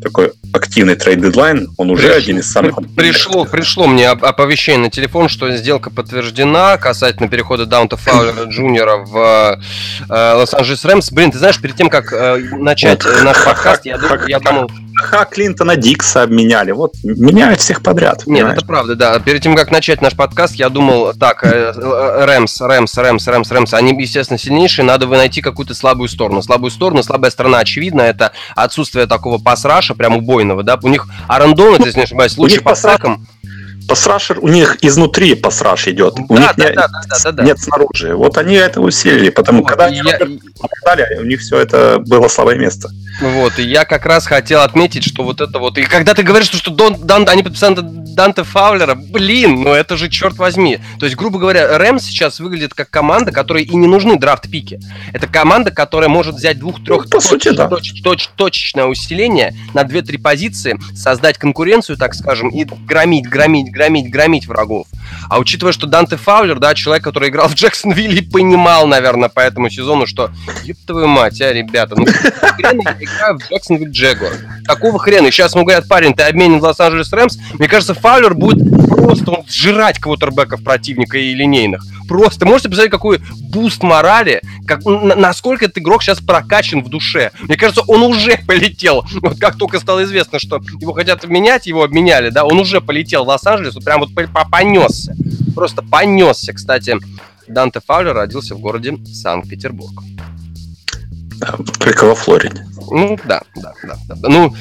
[0.08, 2.76] такой активный trade deadline, он уже пришло, один из самых...
[2.96, 9.60] Пришло, пришло мне оповещение на телефон, что сделка подтверждена касательно перехода Данте Фаулера Джуниора в
[10.08, 11.12] э, Лос-Анджелес Рэмс.
[11.12, 14.70] Блин, ты знаешь, перед тем, как э, начать вот, наш подкаст, я, я думал...
[14.98, 16.72] Ха, Клинтона Дикса обменяли.
[16.72, 18.26] Вот меняют всех подряд.
[18.26, 18.58] Нет, понимаешь?
[18.58, 19.18] это правда, да.
[19.20, 23.50] Перед тем, как начать наш подкаст, я думал, так, э, э, Рэмс, Рэмс, Рэмс, Рэмс,
[23.50, 26.42] Рэмс, они, естественно, сильнейшие, надо вы найти какую-то слабую сторону.
[26.42, 30.78] Слабую сторону, слабая сторона, очевидно, это отсутствие такого пасраша, прям убойного, да.
[30.82, 33.26] У них Арандон, если не ошибаюсь, лучший по сакам.
[33.88, 36.14] Пасрашер, у них изнутри пасраш идет.
[36.28, 37.42] У Да, них да, не- да, да, да, да.
[37.42, 38.14] нет снаружи.
[38.14, 40.18] Вот они это усилили, потому Вот, когда они я-
[40.60, 42.90] нападали, у них все это было слабое место.
[43.20, 45.76] Вот, и я как раз хотел отметить, что вот это вот...
[45.78, 49.96] И когда ты говоришь, что, что Дон, Дан- они подписали Данте Фаулера, блин, ну это
[49.96, 50.78] же черт возьми.
[51.00, 54.80] То есть, грубо говоря, Рэм сейчас выглядит как команда, которой и не нужны драфт-пики.
[55.12, 57.68] Это команда, которая может взять двух-трех Ну, по сути, да.
[58.36, 64.86] точечное усиление на 2-3 позиции, создать конкуренцию, так скажем, и громить, громить, громить, громить врагов.
[65.28, 69.70] А учитывая, что Данте Фаулер, да, человек, который играл в Джексонвилле, понимал, наверное, по этому
[69.70, 70.30] сезону, что
[70.64, 74.32] ёб твою мать, а, ребята, ну хрена я играю в Jacksonville Jaguar?
[74.64, 75.30] Какого хрена?
[75.30, 77.38] Сейчас ему говорят, парень, ты обменен в Лос-Анджелес Рэмс.
[77.54, 81.82] Мне кажется, Фаулер будет просто он сжирать квотербеков противника и линейных.
[82.08, 87.32] Просто можете представить, какой буст морали, как, насколько этот игрок сейчас прокачан в душе.
[87.40, 89.04] Мне кажется, он уже полетел.
[89.20, 93.24] Вот как только стало известно, что его хотят менять, его обменяли, да, он уже полетел
[93.24, 94.48] в Лос-Анджелес, вот прям вот по- по-
[95.06, 95.14] понесся.
[95.54, 96.52] Просто понесся.
[96.52, 96.96] Кстати,
[97.46, 100.02] Данте Фаулер родился в городе Санкт-Петербург.
[101.78, 102.66] Только во Флориде.
[102.90, 104.28] Ну, да, да, да, да.
[104.28, 104.54] Ну,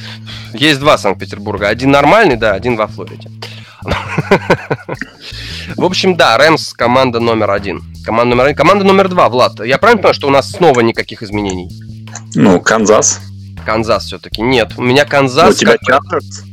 [0.53, 1.67] есть два Санкт-Петербурга.
[1.69, 3.29] Один нормальный, да, один во Флориде.
[5.75, 7.83] В общем, да, Рэмс команда номер один.
[8.05, 8.57] Команда номер один.
[8.57, 9.59] Команда номер два, Влад.
[9.65, 11.69] Я правильно понимаю, что у нас снова никаких изменений?
[12.35, 13.21] Ну, Канзас.
[13.65, 14.41] Канзас все-таки.
[14.41, 15.55] Нет, у меня Ну, Канзас.
[15.55, 16.43] у тебя Чарджерс.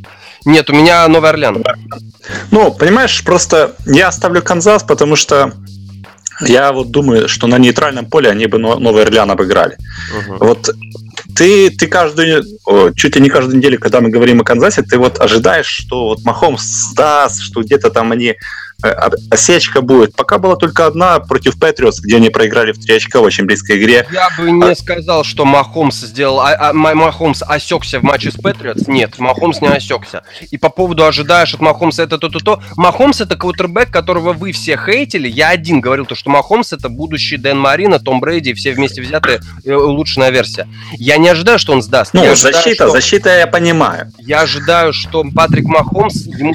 [0.44, 1.62] Нет, у меня Новый Орлеан.
[2.50, 5.52] Ну, понимаешь, просто я оставлю Канзас, потому что
[6.40, 9.76] я вот думаю, что на нейтральном поле они бы Но- Новый Орлеан обыграли.
[10.12, 10.38] Мгм.
[10.38, 10.70] Вот
[11.36, 12.44] ты, ты каждую,
[12.94, 16.24] чуть ли не каждую неделю, когда мы говорим о Канзасе, ты вот ожидаешь, что вот
[16.24, 18.36] Махомс сдаст, что где-то там они
[19.30, 20.14] осечка будет.
[20.16, 23.78] Пока была только одна против Патриотс, где они проиграли в три очка в очень близкой
[23.78, 24.06] игре.
[24.12, 28.34] Я бы не сказал, что Махомс сделал, а, а, Ма- Махомс осекся в матче с
[28.36, 28.86] Патриотс.
[28.86, 30.22] Нет, Махомс не осекся.
[30.50, 32.62] И по поводу ожидаешь от Махомса это то-то-то.
[32.76, 35.28] Махомс это квотербек, которого вы все хейтили.
[35.28, 39.40] Я один говорил, то, что Махомс это будущий Дэн Марина, Том Брейди все вместе взятые
[39.64, 40.68] э, улучшенная версия.
[40.92, 42.14] Я не ожидаю, что он сдаст.
[42.14, 44.12] Ну, я ожидаю, защита, что- защита я понимаю.
[44.18, 46.54] я ожидаю, что Патрик Махомс, ему,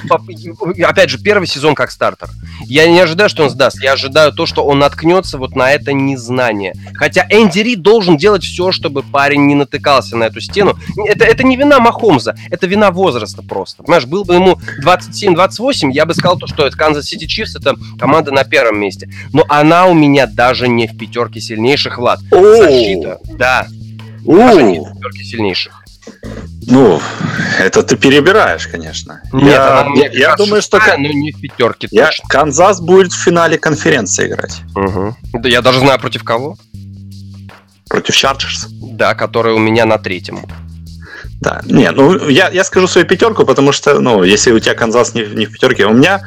[0.86, 2.36] опять же, первый сезон как стартер.
[2.62, 3.82] Я не ожидаю, что он сдаст.
[3.82, 6.74] Я ожидаю то, что он наткнется вот на это незнание.
[6.94, 10.78] Хотя Энди Рид должен делать все, чтобы парень не натыкался на эту стену.
[11.08, 13.84] Это, это не вина Махоумса, это вина возраста просто.
[13.84, 17.76] Понимаешь, был бы ему 27-28, я бы сказал, то, что это Канзас Сити Чифс, это
[17.98, 19.10] команда на первом месте.
[19.34, 22.20] Но она у меня даже не в пятерке сильнейших, Влад.
[22.32, 23.68] Защита, да,
[24.26, 25.80] даже не в пятерке сильнейших.
[26.68, 27.02] Ну,
[27.60, 29.22] это ты перебираешь, конечно.
[29.34, 32.26] Нет, я, она я- я думаю, что Кан- но не в пятерке я- точно.
[32.30, 35.16] Канзас будет в финале конференции играть Мгм.
[35.34, 36.58] Да я даже знаю против кого.
[37.90, 38.68] против Чарджерс.
[38.70, 40.42] Да, который у меня на третьем.
[41.42, 45.16] Да, не, ну я, я скажу свою пятерку, потому что, ну, если у тебя Канзас
[45.16, 46.22] не, в- не в пятерке, у меня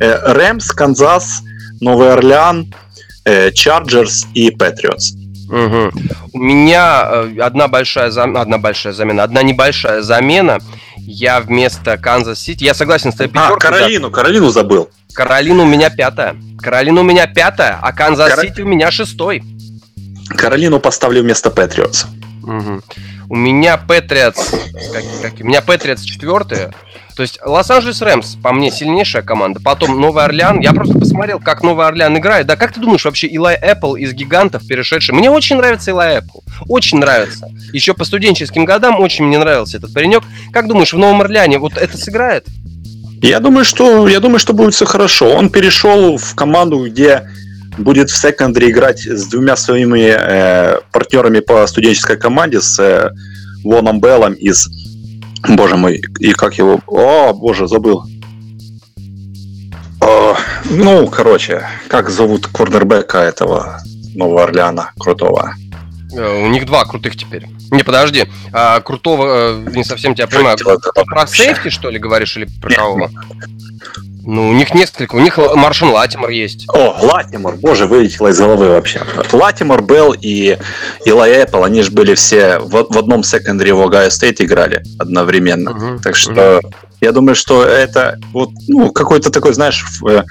[0.00, 1.42] э, Рэмс, Канзас,
[1.80, 2.72] Новый Орлеан,
[3.24, 5.12] э, Чарджерс и Патриотс.
[5.52, 5.92] Мгм.
[6.32, 10.58] У меня э, одна большая зам- одна большая замена, одна небольшая замена.
[10.96, 13.70] Я вместо Канзас Сити, я согласен с твоей А, пятеркой.
[13.70, 13.76] да.
[13.78, 14.88] Каролину, Каролину забыл.
[15.12, 16.36] Каролина у меня пятая.
[16.58, 19.42] Каролина у меня пятая, а Канзас Кара- Сити у меня шестой.
[20.30, 22.06] Каролину поставлю вместо Патриотс.
[22.42, 24.52] У меня Патриотс,
[25.40, 26.72] у меня Патриотс четвертые.
[27.14, 29.60] То есть Лос-Анджелес Рэмс, по мне, сильнейшая команда.
[29.60, 30.60] Потом Новый Орлеан.
[30.60, 32.46] Я просто посмотрел, как Новый Орлеан играет.
[32.46, 35.14] Да как ты думаешь, вообще Илай Эппл из гигантов перешедший?
[35.14, 36.38] Мне очень нравится Илай Эппл.
[36.68, 37.48] Очень нравится.
[37.72, 40.22] Еще по студенческим годам очень мне нравился этот паренек.
[40.52, 42.46] Как думаешь, в Новом Орлеане вот это сыграет?
[43.20, 45.32] Я думаю, что я думаю, что будет все хорошо.
[45.32, 47.28] Он перешел в команду, где
[47.78, 53.10] будет в секондаре играть с двумя своими э, партнерами по студенческой команде, с э,
[53.64, 54.68] Воном Беллом из...
[55.48, 56.80] Боже мой, и как его...
[56.86, 58.04] О, боже, забыл.
[60.00, 60.36] О,
[60.70, 63.80] ну, короче, как зовут корнербека этого
[64.14, 65.54] Нового Орлеана, крутого?
[66.12, 67.46] Э, У них два крутых теперь.
[67.72, 68.26] Не, подожди.
[68.52, 70.58] А, крутого, э, не совсем тебя понимаю.
[71.06, 73.10] Про safety, что ли, говоришь, или про кого?
[74.24, 75.16] Ну, у них несколько.
[75.16, 76.66] У них Маршон Латимор есть.
[76.68, 79.02] О, Латимор, боже, вылетело из головы вообще.
[79.32, 80.58] Латимор, Белл и
[81.04, 85.72] Илай Эппл, они же были все в, в одном секондаре в Огайо Стейт играли одновременно.
[85.72, 86.00] Мгм.
[86.00, 86.60] Так что
[87.00, 90.22] я думаю, что это вот ну, какой-то такой, знаешь, э,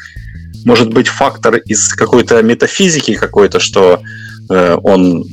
[0.64, 4.02] может быть фактор из какой-то метафизики какой-то, что
[4.50, 5.26] э, он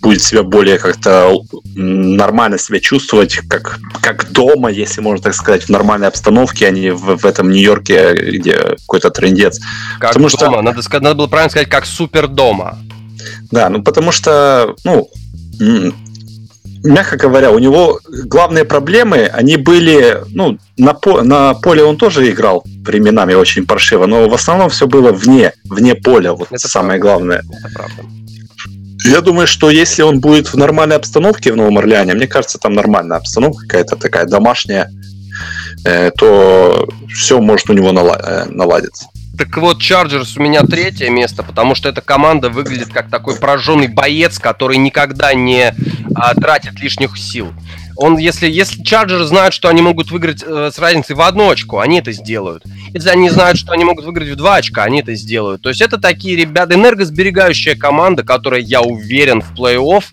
[0.00, 1.38] будет себя более как-то
[1.74, 6.90] нормально себя чувствовать, как, как дома, если можно так сказать, в нормальной обстановке, а не
[6.90, 9.60] в, в этом Нью-Йорке, где какой-то трендец.
[9.98, 10.62] Как Потому что- дома.
[10.62, 12.78] Надо, сказать, надо было правильно сказать, как супер дома.
[13.50, 15.10] Да, ну потому что, ну,
[16.82, 22.30] мягко говоря, у него главные проблемы, они были, ну, на, по, на поле он тоже
[22.30, 26.98] играл временами очень паршиво, но в основном все было вне, вне поля, вот это самое
[26.98, 27.18] правда.
[27.18, 27.38] главное.
[27.38, 28.02] Это правда.
[29.04, 32.74] Я думаю, что если он будет в нормальной обстановке в Новом Орлеане, мне кажется, там
[32.74, 34.90] нормальная обстановка какая-то такая домашняя,
[35.84, 39.06] э, то все может у него э, наладиться.
[39.38, 43.88] Так вот, Чарджерс у меня третье место, потому что эта команда выглядит как такой прожженный
[43.88, 45.74] боец, который никогда не
[46.14, 47.50] а, тратит лишних сил.
[48.02, 51.80] Он, если, если Чарджеры знают, что они могут выиграть э, с разницей в одно очко,
[51.80, 52.64] они это сделают.
[52.94, 55.60] Если они знают, что они могут выиграть в два очка, они это сделают.
[55.60, 60.04] То есть это такие ребята, энергосберегающая команда, которая, я уверен, в плей-офф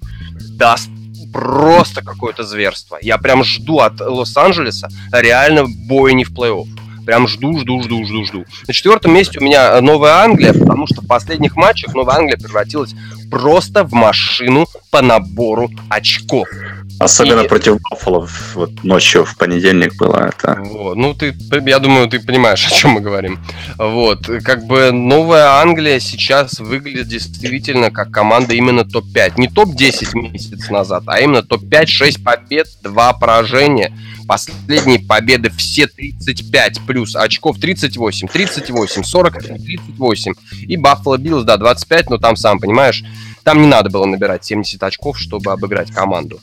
[0.58, 0.90] даст
[1.32, 2.98] просто какое-то зверство.
[3.02, 6.68] Я прям жду от Лос-Анджелеса реально бойни в плей-офф.
[7.06, 8.46] Прям жду, жду, жду, жду, жду.
[8.68, 12.94] На четвертом месте у меня Новая Англия, потому что в последних матчах Новая Англия превратилась
[13.32, 16.50] просто в машину по набору очков.
[17.00, 17.48] Особенно и...
[17.48, 20.60] против Баффало вот ночью в понедельник было это.
[20.60, 20.96] Вот.
[20.96, 23.40] Ну, ты, я думаю, ты понимаешь, о чем мы говорим.
[23.78, 24.26] Вот.
[24.44, 29.34] Как бы Новая Англия сейчас выглядит действительно как команда именно топ-5.
[29.38, 33.94] Не топ-10 месяц назад, а именно топ-5, 6 побед, 2 поражения.
[34.28, 40.34] Последние победы все 35 плюс очков 38, 38, 40, 38.
[40.68, 43.04] И Баффало Биллс, да, 25, но там, сам понимаешь,
[43.44, 46.40] там не надо было набирать 70 очков, чтобы обыграть команду.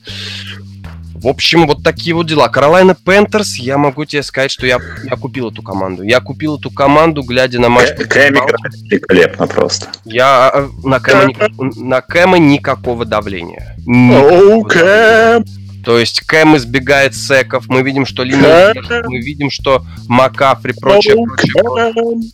[1.14, 2.48] В общем, вот такие вот дела.
[2.48, 6.02] Carolina Panthers, я могу тебе сказать, что я, я купил эту команду.
[6.02, 7.94] Я купил эту команду, глядя на матч.
[7.96, 9.86] Кэм играет великолепно просто.
[10.04, 11.32] Я а, на Кэма,
[11.76, 13.74] на Кэма никакого давления.
[13.86, 15.44] Никакого Кэм!
[15.84, 18.74] То есть Кэм избегает секов, мы видим, что линия
[19.06, 22.30] мы видим, что Макафри, прочее, прочее.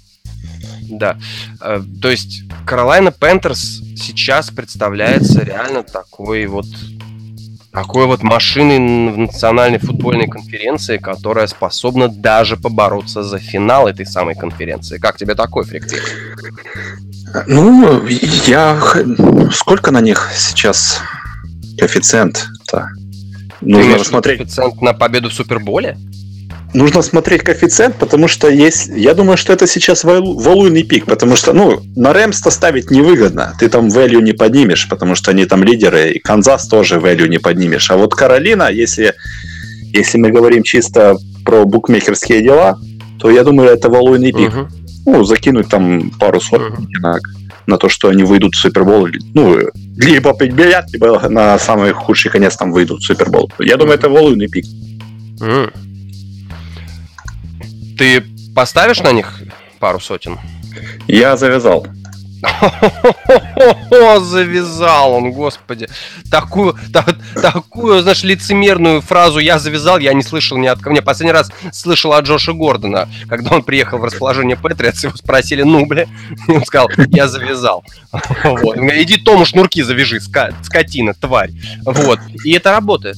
[0.90, 1.16] Да.
[1.60, 6.66] Э, то есть Каролайна Пентерс сейчас представляется реально такой вот
[7.72, 14.34] такой вот машиной в национальной футбольной конференции, которая способна даже побороться за финал этой самой
[14.34, 14.98] конференции.
[14.98, 16.02] Как тебе такой фриктик?
[17.46, 18.04] Ну,
[18.46, 18.80] я...
[19.52, 21.00] Сколько на них сейчас
[21.78, 22.88] коэффициент-то?
[23.60, 24.38] Нужно смотреть.
[24.38, 25.96] Коэффициент на победу в Суперболе?
[26.72, 28.90] Нужно смотреть коэффициент, потому что есть...
[28.94, 33.54] Я думаю, что это сейчас валуйный пик, потому что, ну, на Рэмс-то ставить невыгодно.
[33.58, 37.38] Ты там value не поднимешь, потому что они там лидеры, и Канзас тоже value не
[37.38, 37.90] поднимешь.
[37.90, 39.14] А вот Каролина, если,
[39.92, 42.78] если мы говорим чисто про букмекерские дела,
[43.18, 44.52] то я думаю, это валуйный пик.
[44.52, 44.68] Uh-huh.
[45.06, 47.00] Ну, закинуть там пару сотен uh-huh.
[47.00, 47.18] на,
[47.66, 49.08] на то, что они выйдут в Супербол.
[49.34, 49.58] Ну,
[49.96, 53.50] либо билет, либо на самый худший конец там выйдут в Супербол.
[53.58, 54.64] Я думаю, это валуйный пик.
[55.40, 55.72] Uh-huh.
[57.98, 59.40] Ты поставишь на них
[59.78, 60.38] пару сотен?
[61.06, 61.86] Я завязал.
[64.20, 65.88] Завязал он, господи.
[66.30, 70.92] Такую, так, такую, знаешь, лицемерную фразу «я завязал» я не слышал ни от кого.
[70.92, 75.62] Мне последний раз слышал от Джоша Гордона, когда он приехал в расположение Патриотс, его спросили,
[75.62, 76.06] ну, бля,
[76.48, 77.84] и он сказал «я завязал».
[78.44, 78.76] Вот.
[78.76, 81.50] Иди Тому шнурки завяжи, скотина, тварь.
[81.84, 82.20] Вот.
[82.44, 83.16] И это работает.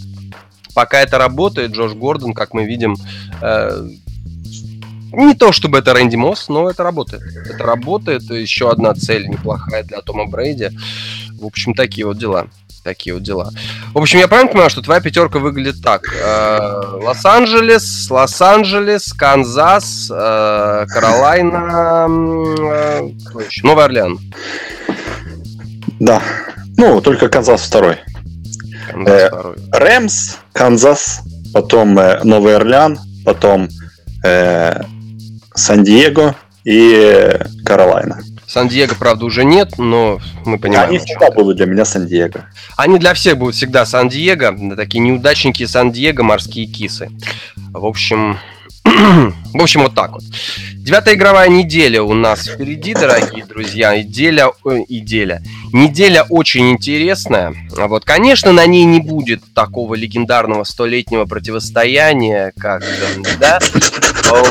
[0.75, 2.97] Пока это работает, Джош Гордон, как мы видим,
[3.41, 3.89] э,
[5.12, 7.22] не то чтобы это Рэнди Мосс, но это работает.
[7.46, 8.22] Это работает.
[8.22, 10.70] Еще одна цель неплохая для Тома Брейди.
[11.38, 12.46] В общем, такие вот дела.
[12.83, 13.51] Такие вот дела.
[13.94, 16.03] В общем, я правильно понимаю, что твоя пятерка выглядит так.
[16.20, 23.09] Э, Лос-Анджелес, Лос-Анджелес, Канзас, э, Каролайна, э,
[23.62, 24.18] Новый Орлеан.
[26.01, 26.20] Да.
[26.77, 27.98] Ну, только Канзас второй.
[28.90, 29.57] Канзас второй.
[29.70, 31.20] Рэмс, Канзас,
[31.55, 33.68] потом Новый Орлеан, потом
[35.55, 36.35] Сан-Диего
[36.65, 38.21] и Каролайна.
[38.47, 40.91] Сан-Диего, правда, уже нет, но мы понимаем.
[40.91, 42.46] Они всегда будут для меня Сан-Диего.
[42.77, 47.11] Они для всех будут всегда Сан-Диего, такие неудачники Сан-Диего, морские кисы.
[47.57, 48.38] В общем,
[48.85, 50.23] в общем, вот так вот.
[50.75, 53.97] Девятая игровая неделя у нас впереди, дорогие друзья.
[53.97, 55.43] Неделя, э, неделя.
[55.73, 57.55] Неделя очень интересная.
[57.71, 62.83] Вот, конечно, на ней не будет такого легендарного столетнего противостояния, как,
[63.39, 63.61] да,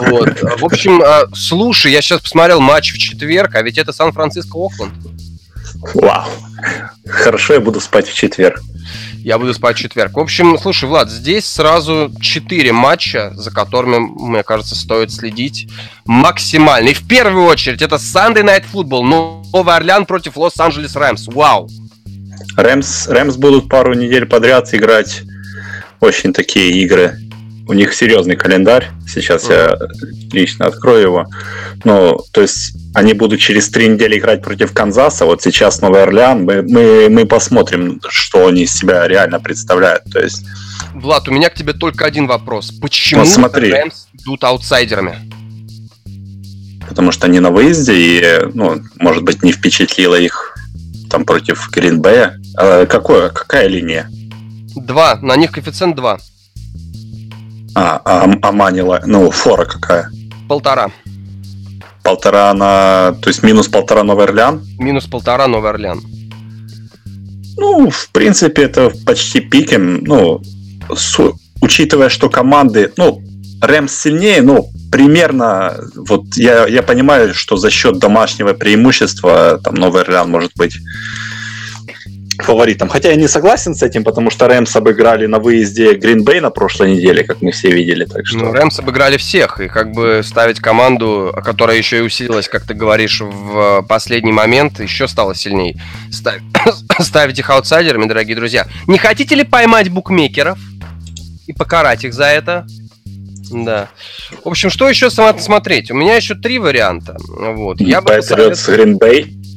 [0.10, 0.42] вот.
[0.60, 4.94] В общем, а, слушай, я сейчас посмотрел матч в четверг, а ведь это Сан-Франциско-Окленд.
[5.94, 6.30] Вау.
[7.08, 8.62] Хорошо, я буду спать в четверг.
[9.24, 10.14] Я буду спать в четверг.
[10.14, 15.68] В общем, слушай, Влад, здесь сразу четыре матча, за которыми, мне кажется, стоит следить
[16.06, 16.90] максимально.
[16.90, 19.04] И в первую очередь это Sunday Night Football.
[19.54, 21.28] Новый Орлеан против Лос-Анджелес Рэмс.
[21.28, 21.70] Вау!
[22.58, 25.22] Рэмс, Рэмс будут пару недель подряд играть
[26.00, 27.18] очень такие игры.
[27.72, 28.90] У них серьезный календарь.
[29.08, 29.54] Сейчас mm.
[29.54, 29.78] я
[30.34, 31.26] лично открою его.
[31.86, 35.26] Ну, то есть они будут через три недели играть против Канзаса.
[35.26, 36.44] Вот сейчас Новый Орлеан.
[36.44, 40.04] Мы, мы, мы посмотрим, что они из себя реально представляют.
[40.12, 40.46] То есть...
[40.94, 42.72] Влад, у меня к тебе только один вопрос.
[42.72, 43.72] Почему ну, смотри.
[43.72, 45.16] Рэмс идут аутсайдерами?
[46.90, 50.58] Потому что они на выезде, и, ну, может быть, не впечатлило их
[51.10, 52.38] там против Гринбея.
[52.58, 54.10] А какое, какая линия?
[54.76, 55.16] Два.
[55.22, 56.20] На них коэффициент 2.
[57.74, 60.12] А, а, а манила, ну, фора какая?
[60.48, 60.92] Полтора.
[62.04, 63.14] Полтора на...
[63.22, 64.66] То есть минус полтора Новый Орлеан?
[64.80, 66.02] Минус полтора Новый Орлеан.
[67.58, 70.04] Ну, в принципе, это почти пикем.
[70.04, 70.42] Ну,
[70.94, 71.20] с,
[71.62, 72.92] учитывая, что команды...
[72.98, 73.22] Ну,
[73.62, 75.78] Рэмс сильнее, ну, примерно...
[75.96, 80.76] Вот я, я понимаю, что за счет домашнего преимущества там Новый Орлеан может быть
[82.44, 82.90] фаворитом.
[82.90, 86.92] Хотя я не согласен с этим, потому что Рэмс обыграли на выезде Гринбей на прошлой
[86.92, 88.06] неделе, как мы все видели.
[88.06, 88.38] Так что...
[88.38, 92.74] Ну, Рэмс обыграли всех, и как бы ставить команду, которая еще и усилилась, как ты
[92.74, 95.76] говоришь, в последний момент, еще стала сильнее.
[96.12, 96.42] Ставь...
[97.00, 98.68] ставить их аутсайдерами, дорогие друзья.
[98.88, 100.60] Не хотите ли поймать букмекеров
[101.48, 102.66] и покарать их за это?
[103.52, 103.90] Да.
[104.44, 105.92] В общем, что еще смотреть?
[105.92, 107.18] У меня еще три варианта.
[107.28, 107.82] Вот.
[107.82, 108.98] Я бы Patriots Green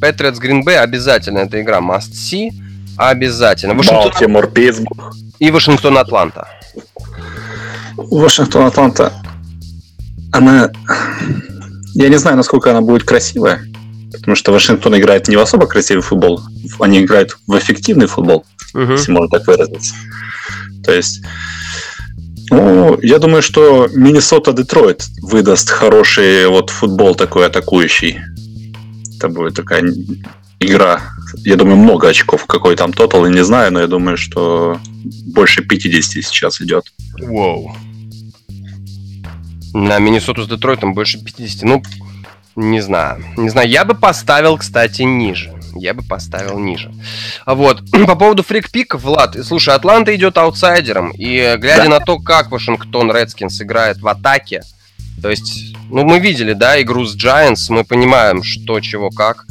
[0.01, 2.51] Patriots Green Bay обязательно эта игра must see.
[2.97, 3.75] Обязательно.
[3.75, 5.15] Балтимор, Питтсбург.
[5.39, 6.49] И Вашингтон, Атланта.
[7.97, 9.13] Вашингтон, Атланта.
[10.33, 10.71] Она...
[11.95, 13.63] Я не знаю, насколько она будет красивая.
[14.13, 16.41] Потому что Вашингтон играет не в особо красивый футбол.
[16.81, 18.93] Они играют в эффективный футбол, угу.
[18.93, 19.95] если можно так выразиться.
[20.85, 21.23] То есть...
[22.51, 28.21] Ну, я думаю, что Миннесота-Детройт выдаст хороший вот футбол такой атакующий.
[29.17, 29.83] Это будет такая
[30.65, 32.47] игра я думаю, много очков.
[32.47, 34.81] Какой там тотал, я не знаю, но я думаю, что
[35.35, 36.93] больше 50 сейчас идет.
[37.21, 37.75] Воу.
[39.73, 41.63] На Миннесоту с Детройтом больше 50.
[41.63, 41.83] Ну,
[42.57, 43.25] не знаю.
[43.37, 43.69] Не знаю.
[43.69, 45.53] Я бы поставил, кстати, ниже.
[45.75, 46.93] Я бы поставил ниже.
[47.45, 51.89] А вот, по поводу фрикпиков, Влад, слушай, Атланта идет аутсайдером, и глядя да.
[51.89, 54.63] на то, как Вашингтон Редскинс играет в атаке,
[55.21, 59.47] то есть, ну, мы видели, да, игру с Giants, мы понимаем, что, чего, как.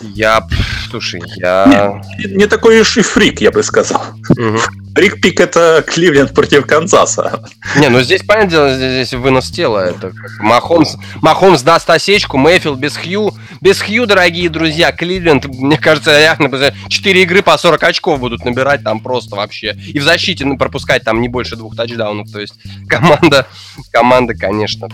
[0.00, 0.46] Я,
[0.90, 2.02] слушай, я...
[2.18, 4.02] Не, не такой уж и фрик, я бы сказал.
[4.30, 4.58] Угу.
[4.94, 7.44] Фрик-пик это Кливленд против Канзаса.
[7.76, 9.80] Не, ну здесь, понятное дело, здесь, здесь вынос тела.
[9.80, 13.32] Это Махомс, Махомс даст осечку, Мэйфилд без Хью.
[13.60, 18.82] Без Хью, дорогие друзья, Кливленд, мне кажется, реально 4 игры по 40 очков будут набирать
[18.82, 19.74] там просто вообще.
[19.74, 22.30] И в защите ну, пропускать там не больше двух тачдаунов.
[22.30, 22.54] То есть
[22.88, 23.46] команда,
[23.92, 24.88] команда, конечно,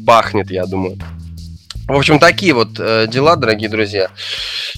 [0.00, 0.98] бахнет, я думаю.
[1.90, 4.10] В общем, такие вот э, дела, дорогие друзья.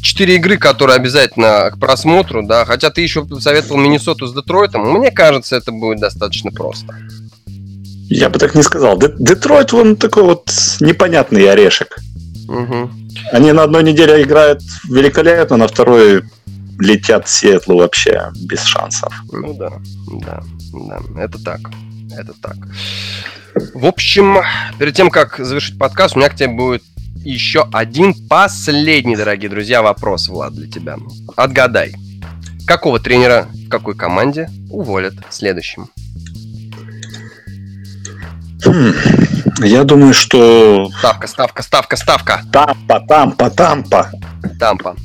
[0.00, 2.64] Четыре игры, которые обязательно к просмотру, да.
[2.64, 4.90] Хотя ты еще советовал Миннесоту с Детройтом.
[4.90, 6.96] Мне кажется, это будет достаточно просто.
[8.08, 8.98] Я бы так не сказал.
[8.98, 10.50] Детройт, он такой вот
[10.80, 11.98] непонятный орешек.
[12.48, 12.90] Угу.
[13.32, 16.22] Они на одной неделе играют великолепно, на второй
[16.78, 19.12] летят Сиэтлу вообще без шансов.
[19.30, 19.72] Ну да,
[20.24, 20.42] да,
[20.72, 21.60] да, это так.
[22.16, 22.56] Это так.
[23.74, 24.38] В общем,
[24.78, 26.82] перед тем, как завершить подкаст, у меня к тебе будет
[27.16, 30.96] еще один последний, дорогие друзья, вопрос, Влад, для тебя.
[31.36, 31.94] Отгадай,
[32.66, 35.88] какого тренера в какой команде уволят следующим?
[38.64, 38.92] Хм,
[39.64, 40.88] я думаю, что...
[40.98, 42.42] Ставка, ставка, ставка, ставка.
[42.52, 44.10] Тампа, тампа, тампа.
[44.58, 44.96] Тампа.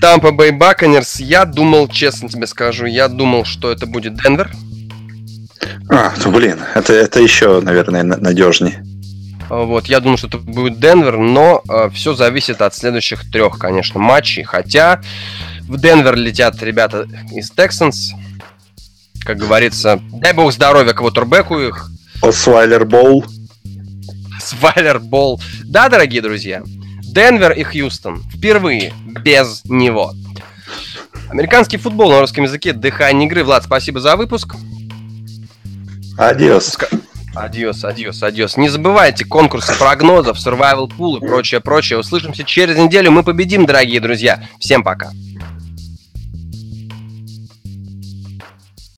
[0.00, 1.20] Тампа Бэй Баконерс.
[1.20, 4.50] Я думал, честно тебе скажу, я думал, что это будет Денвер.
[5.90, 8.84] А, ну блин, это, это еще, наверное, надежнее.
[9.50, 13.98] Вот, я думаю, что это будет Денвер, но э, все зависит от следующих трех, конечно,
[13.98, 14.44] матчей.
[14.44, 15.00] Хотя
[15.62, 18.12] в Денвер летят ребята из Texans.
[19.24, 21.90] Как говорится, дай бог здоровья квотербеку их.
[22.30, 23.24] Свайлер Болл.
[24.38, 25.40] Свайлер Болл.
[25.64, 26.62] Да, дорогие друзья,
[27.02, 30.14] Денвер и Хьюстон впервые без него.
[31.28, 33.42] Американский футбол на русском языке, дыхание игры.
[33.42, 34.54] Влад, спасибо за выпуск.
[36.16, 36.78] Adiós.
[37.34, 38.56] Adiós, adiós, adiós.
[38.56, 41.98] Не забывайте конкурсы прогнозов, survival pool и прочее, прочее.
[41.98, 43.12] Услышимся через неделю.
[43.12, 44.42] Мы победим, дорогие друзья.
[44.58, 45.10] Всем пока.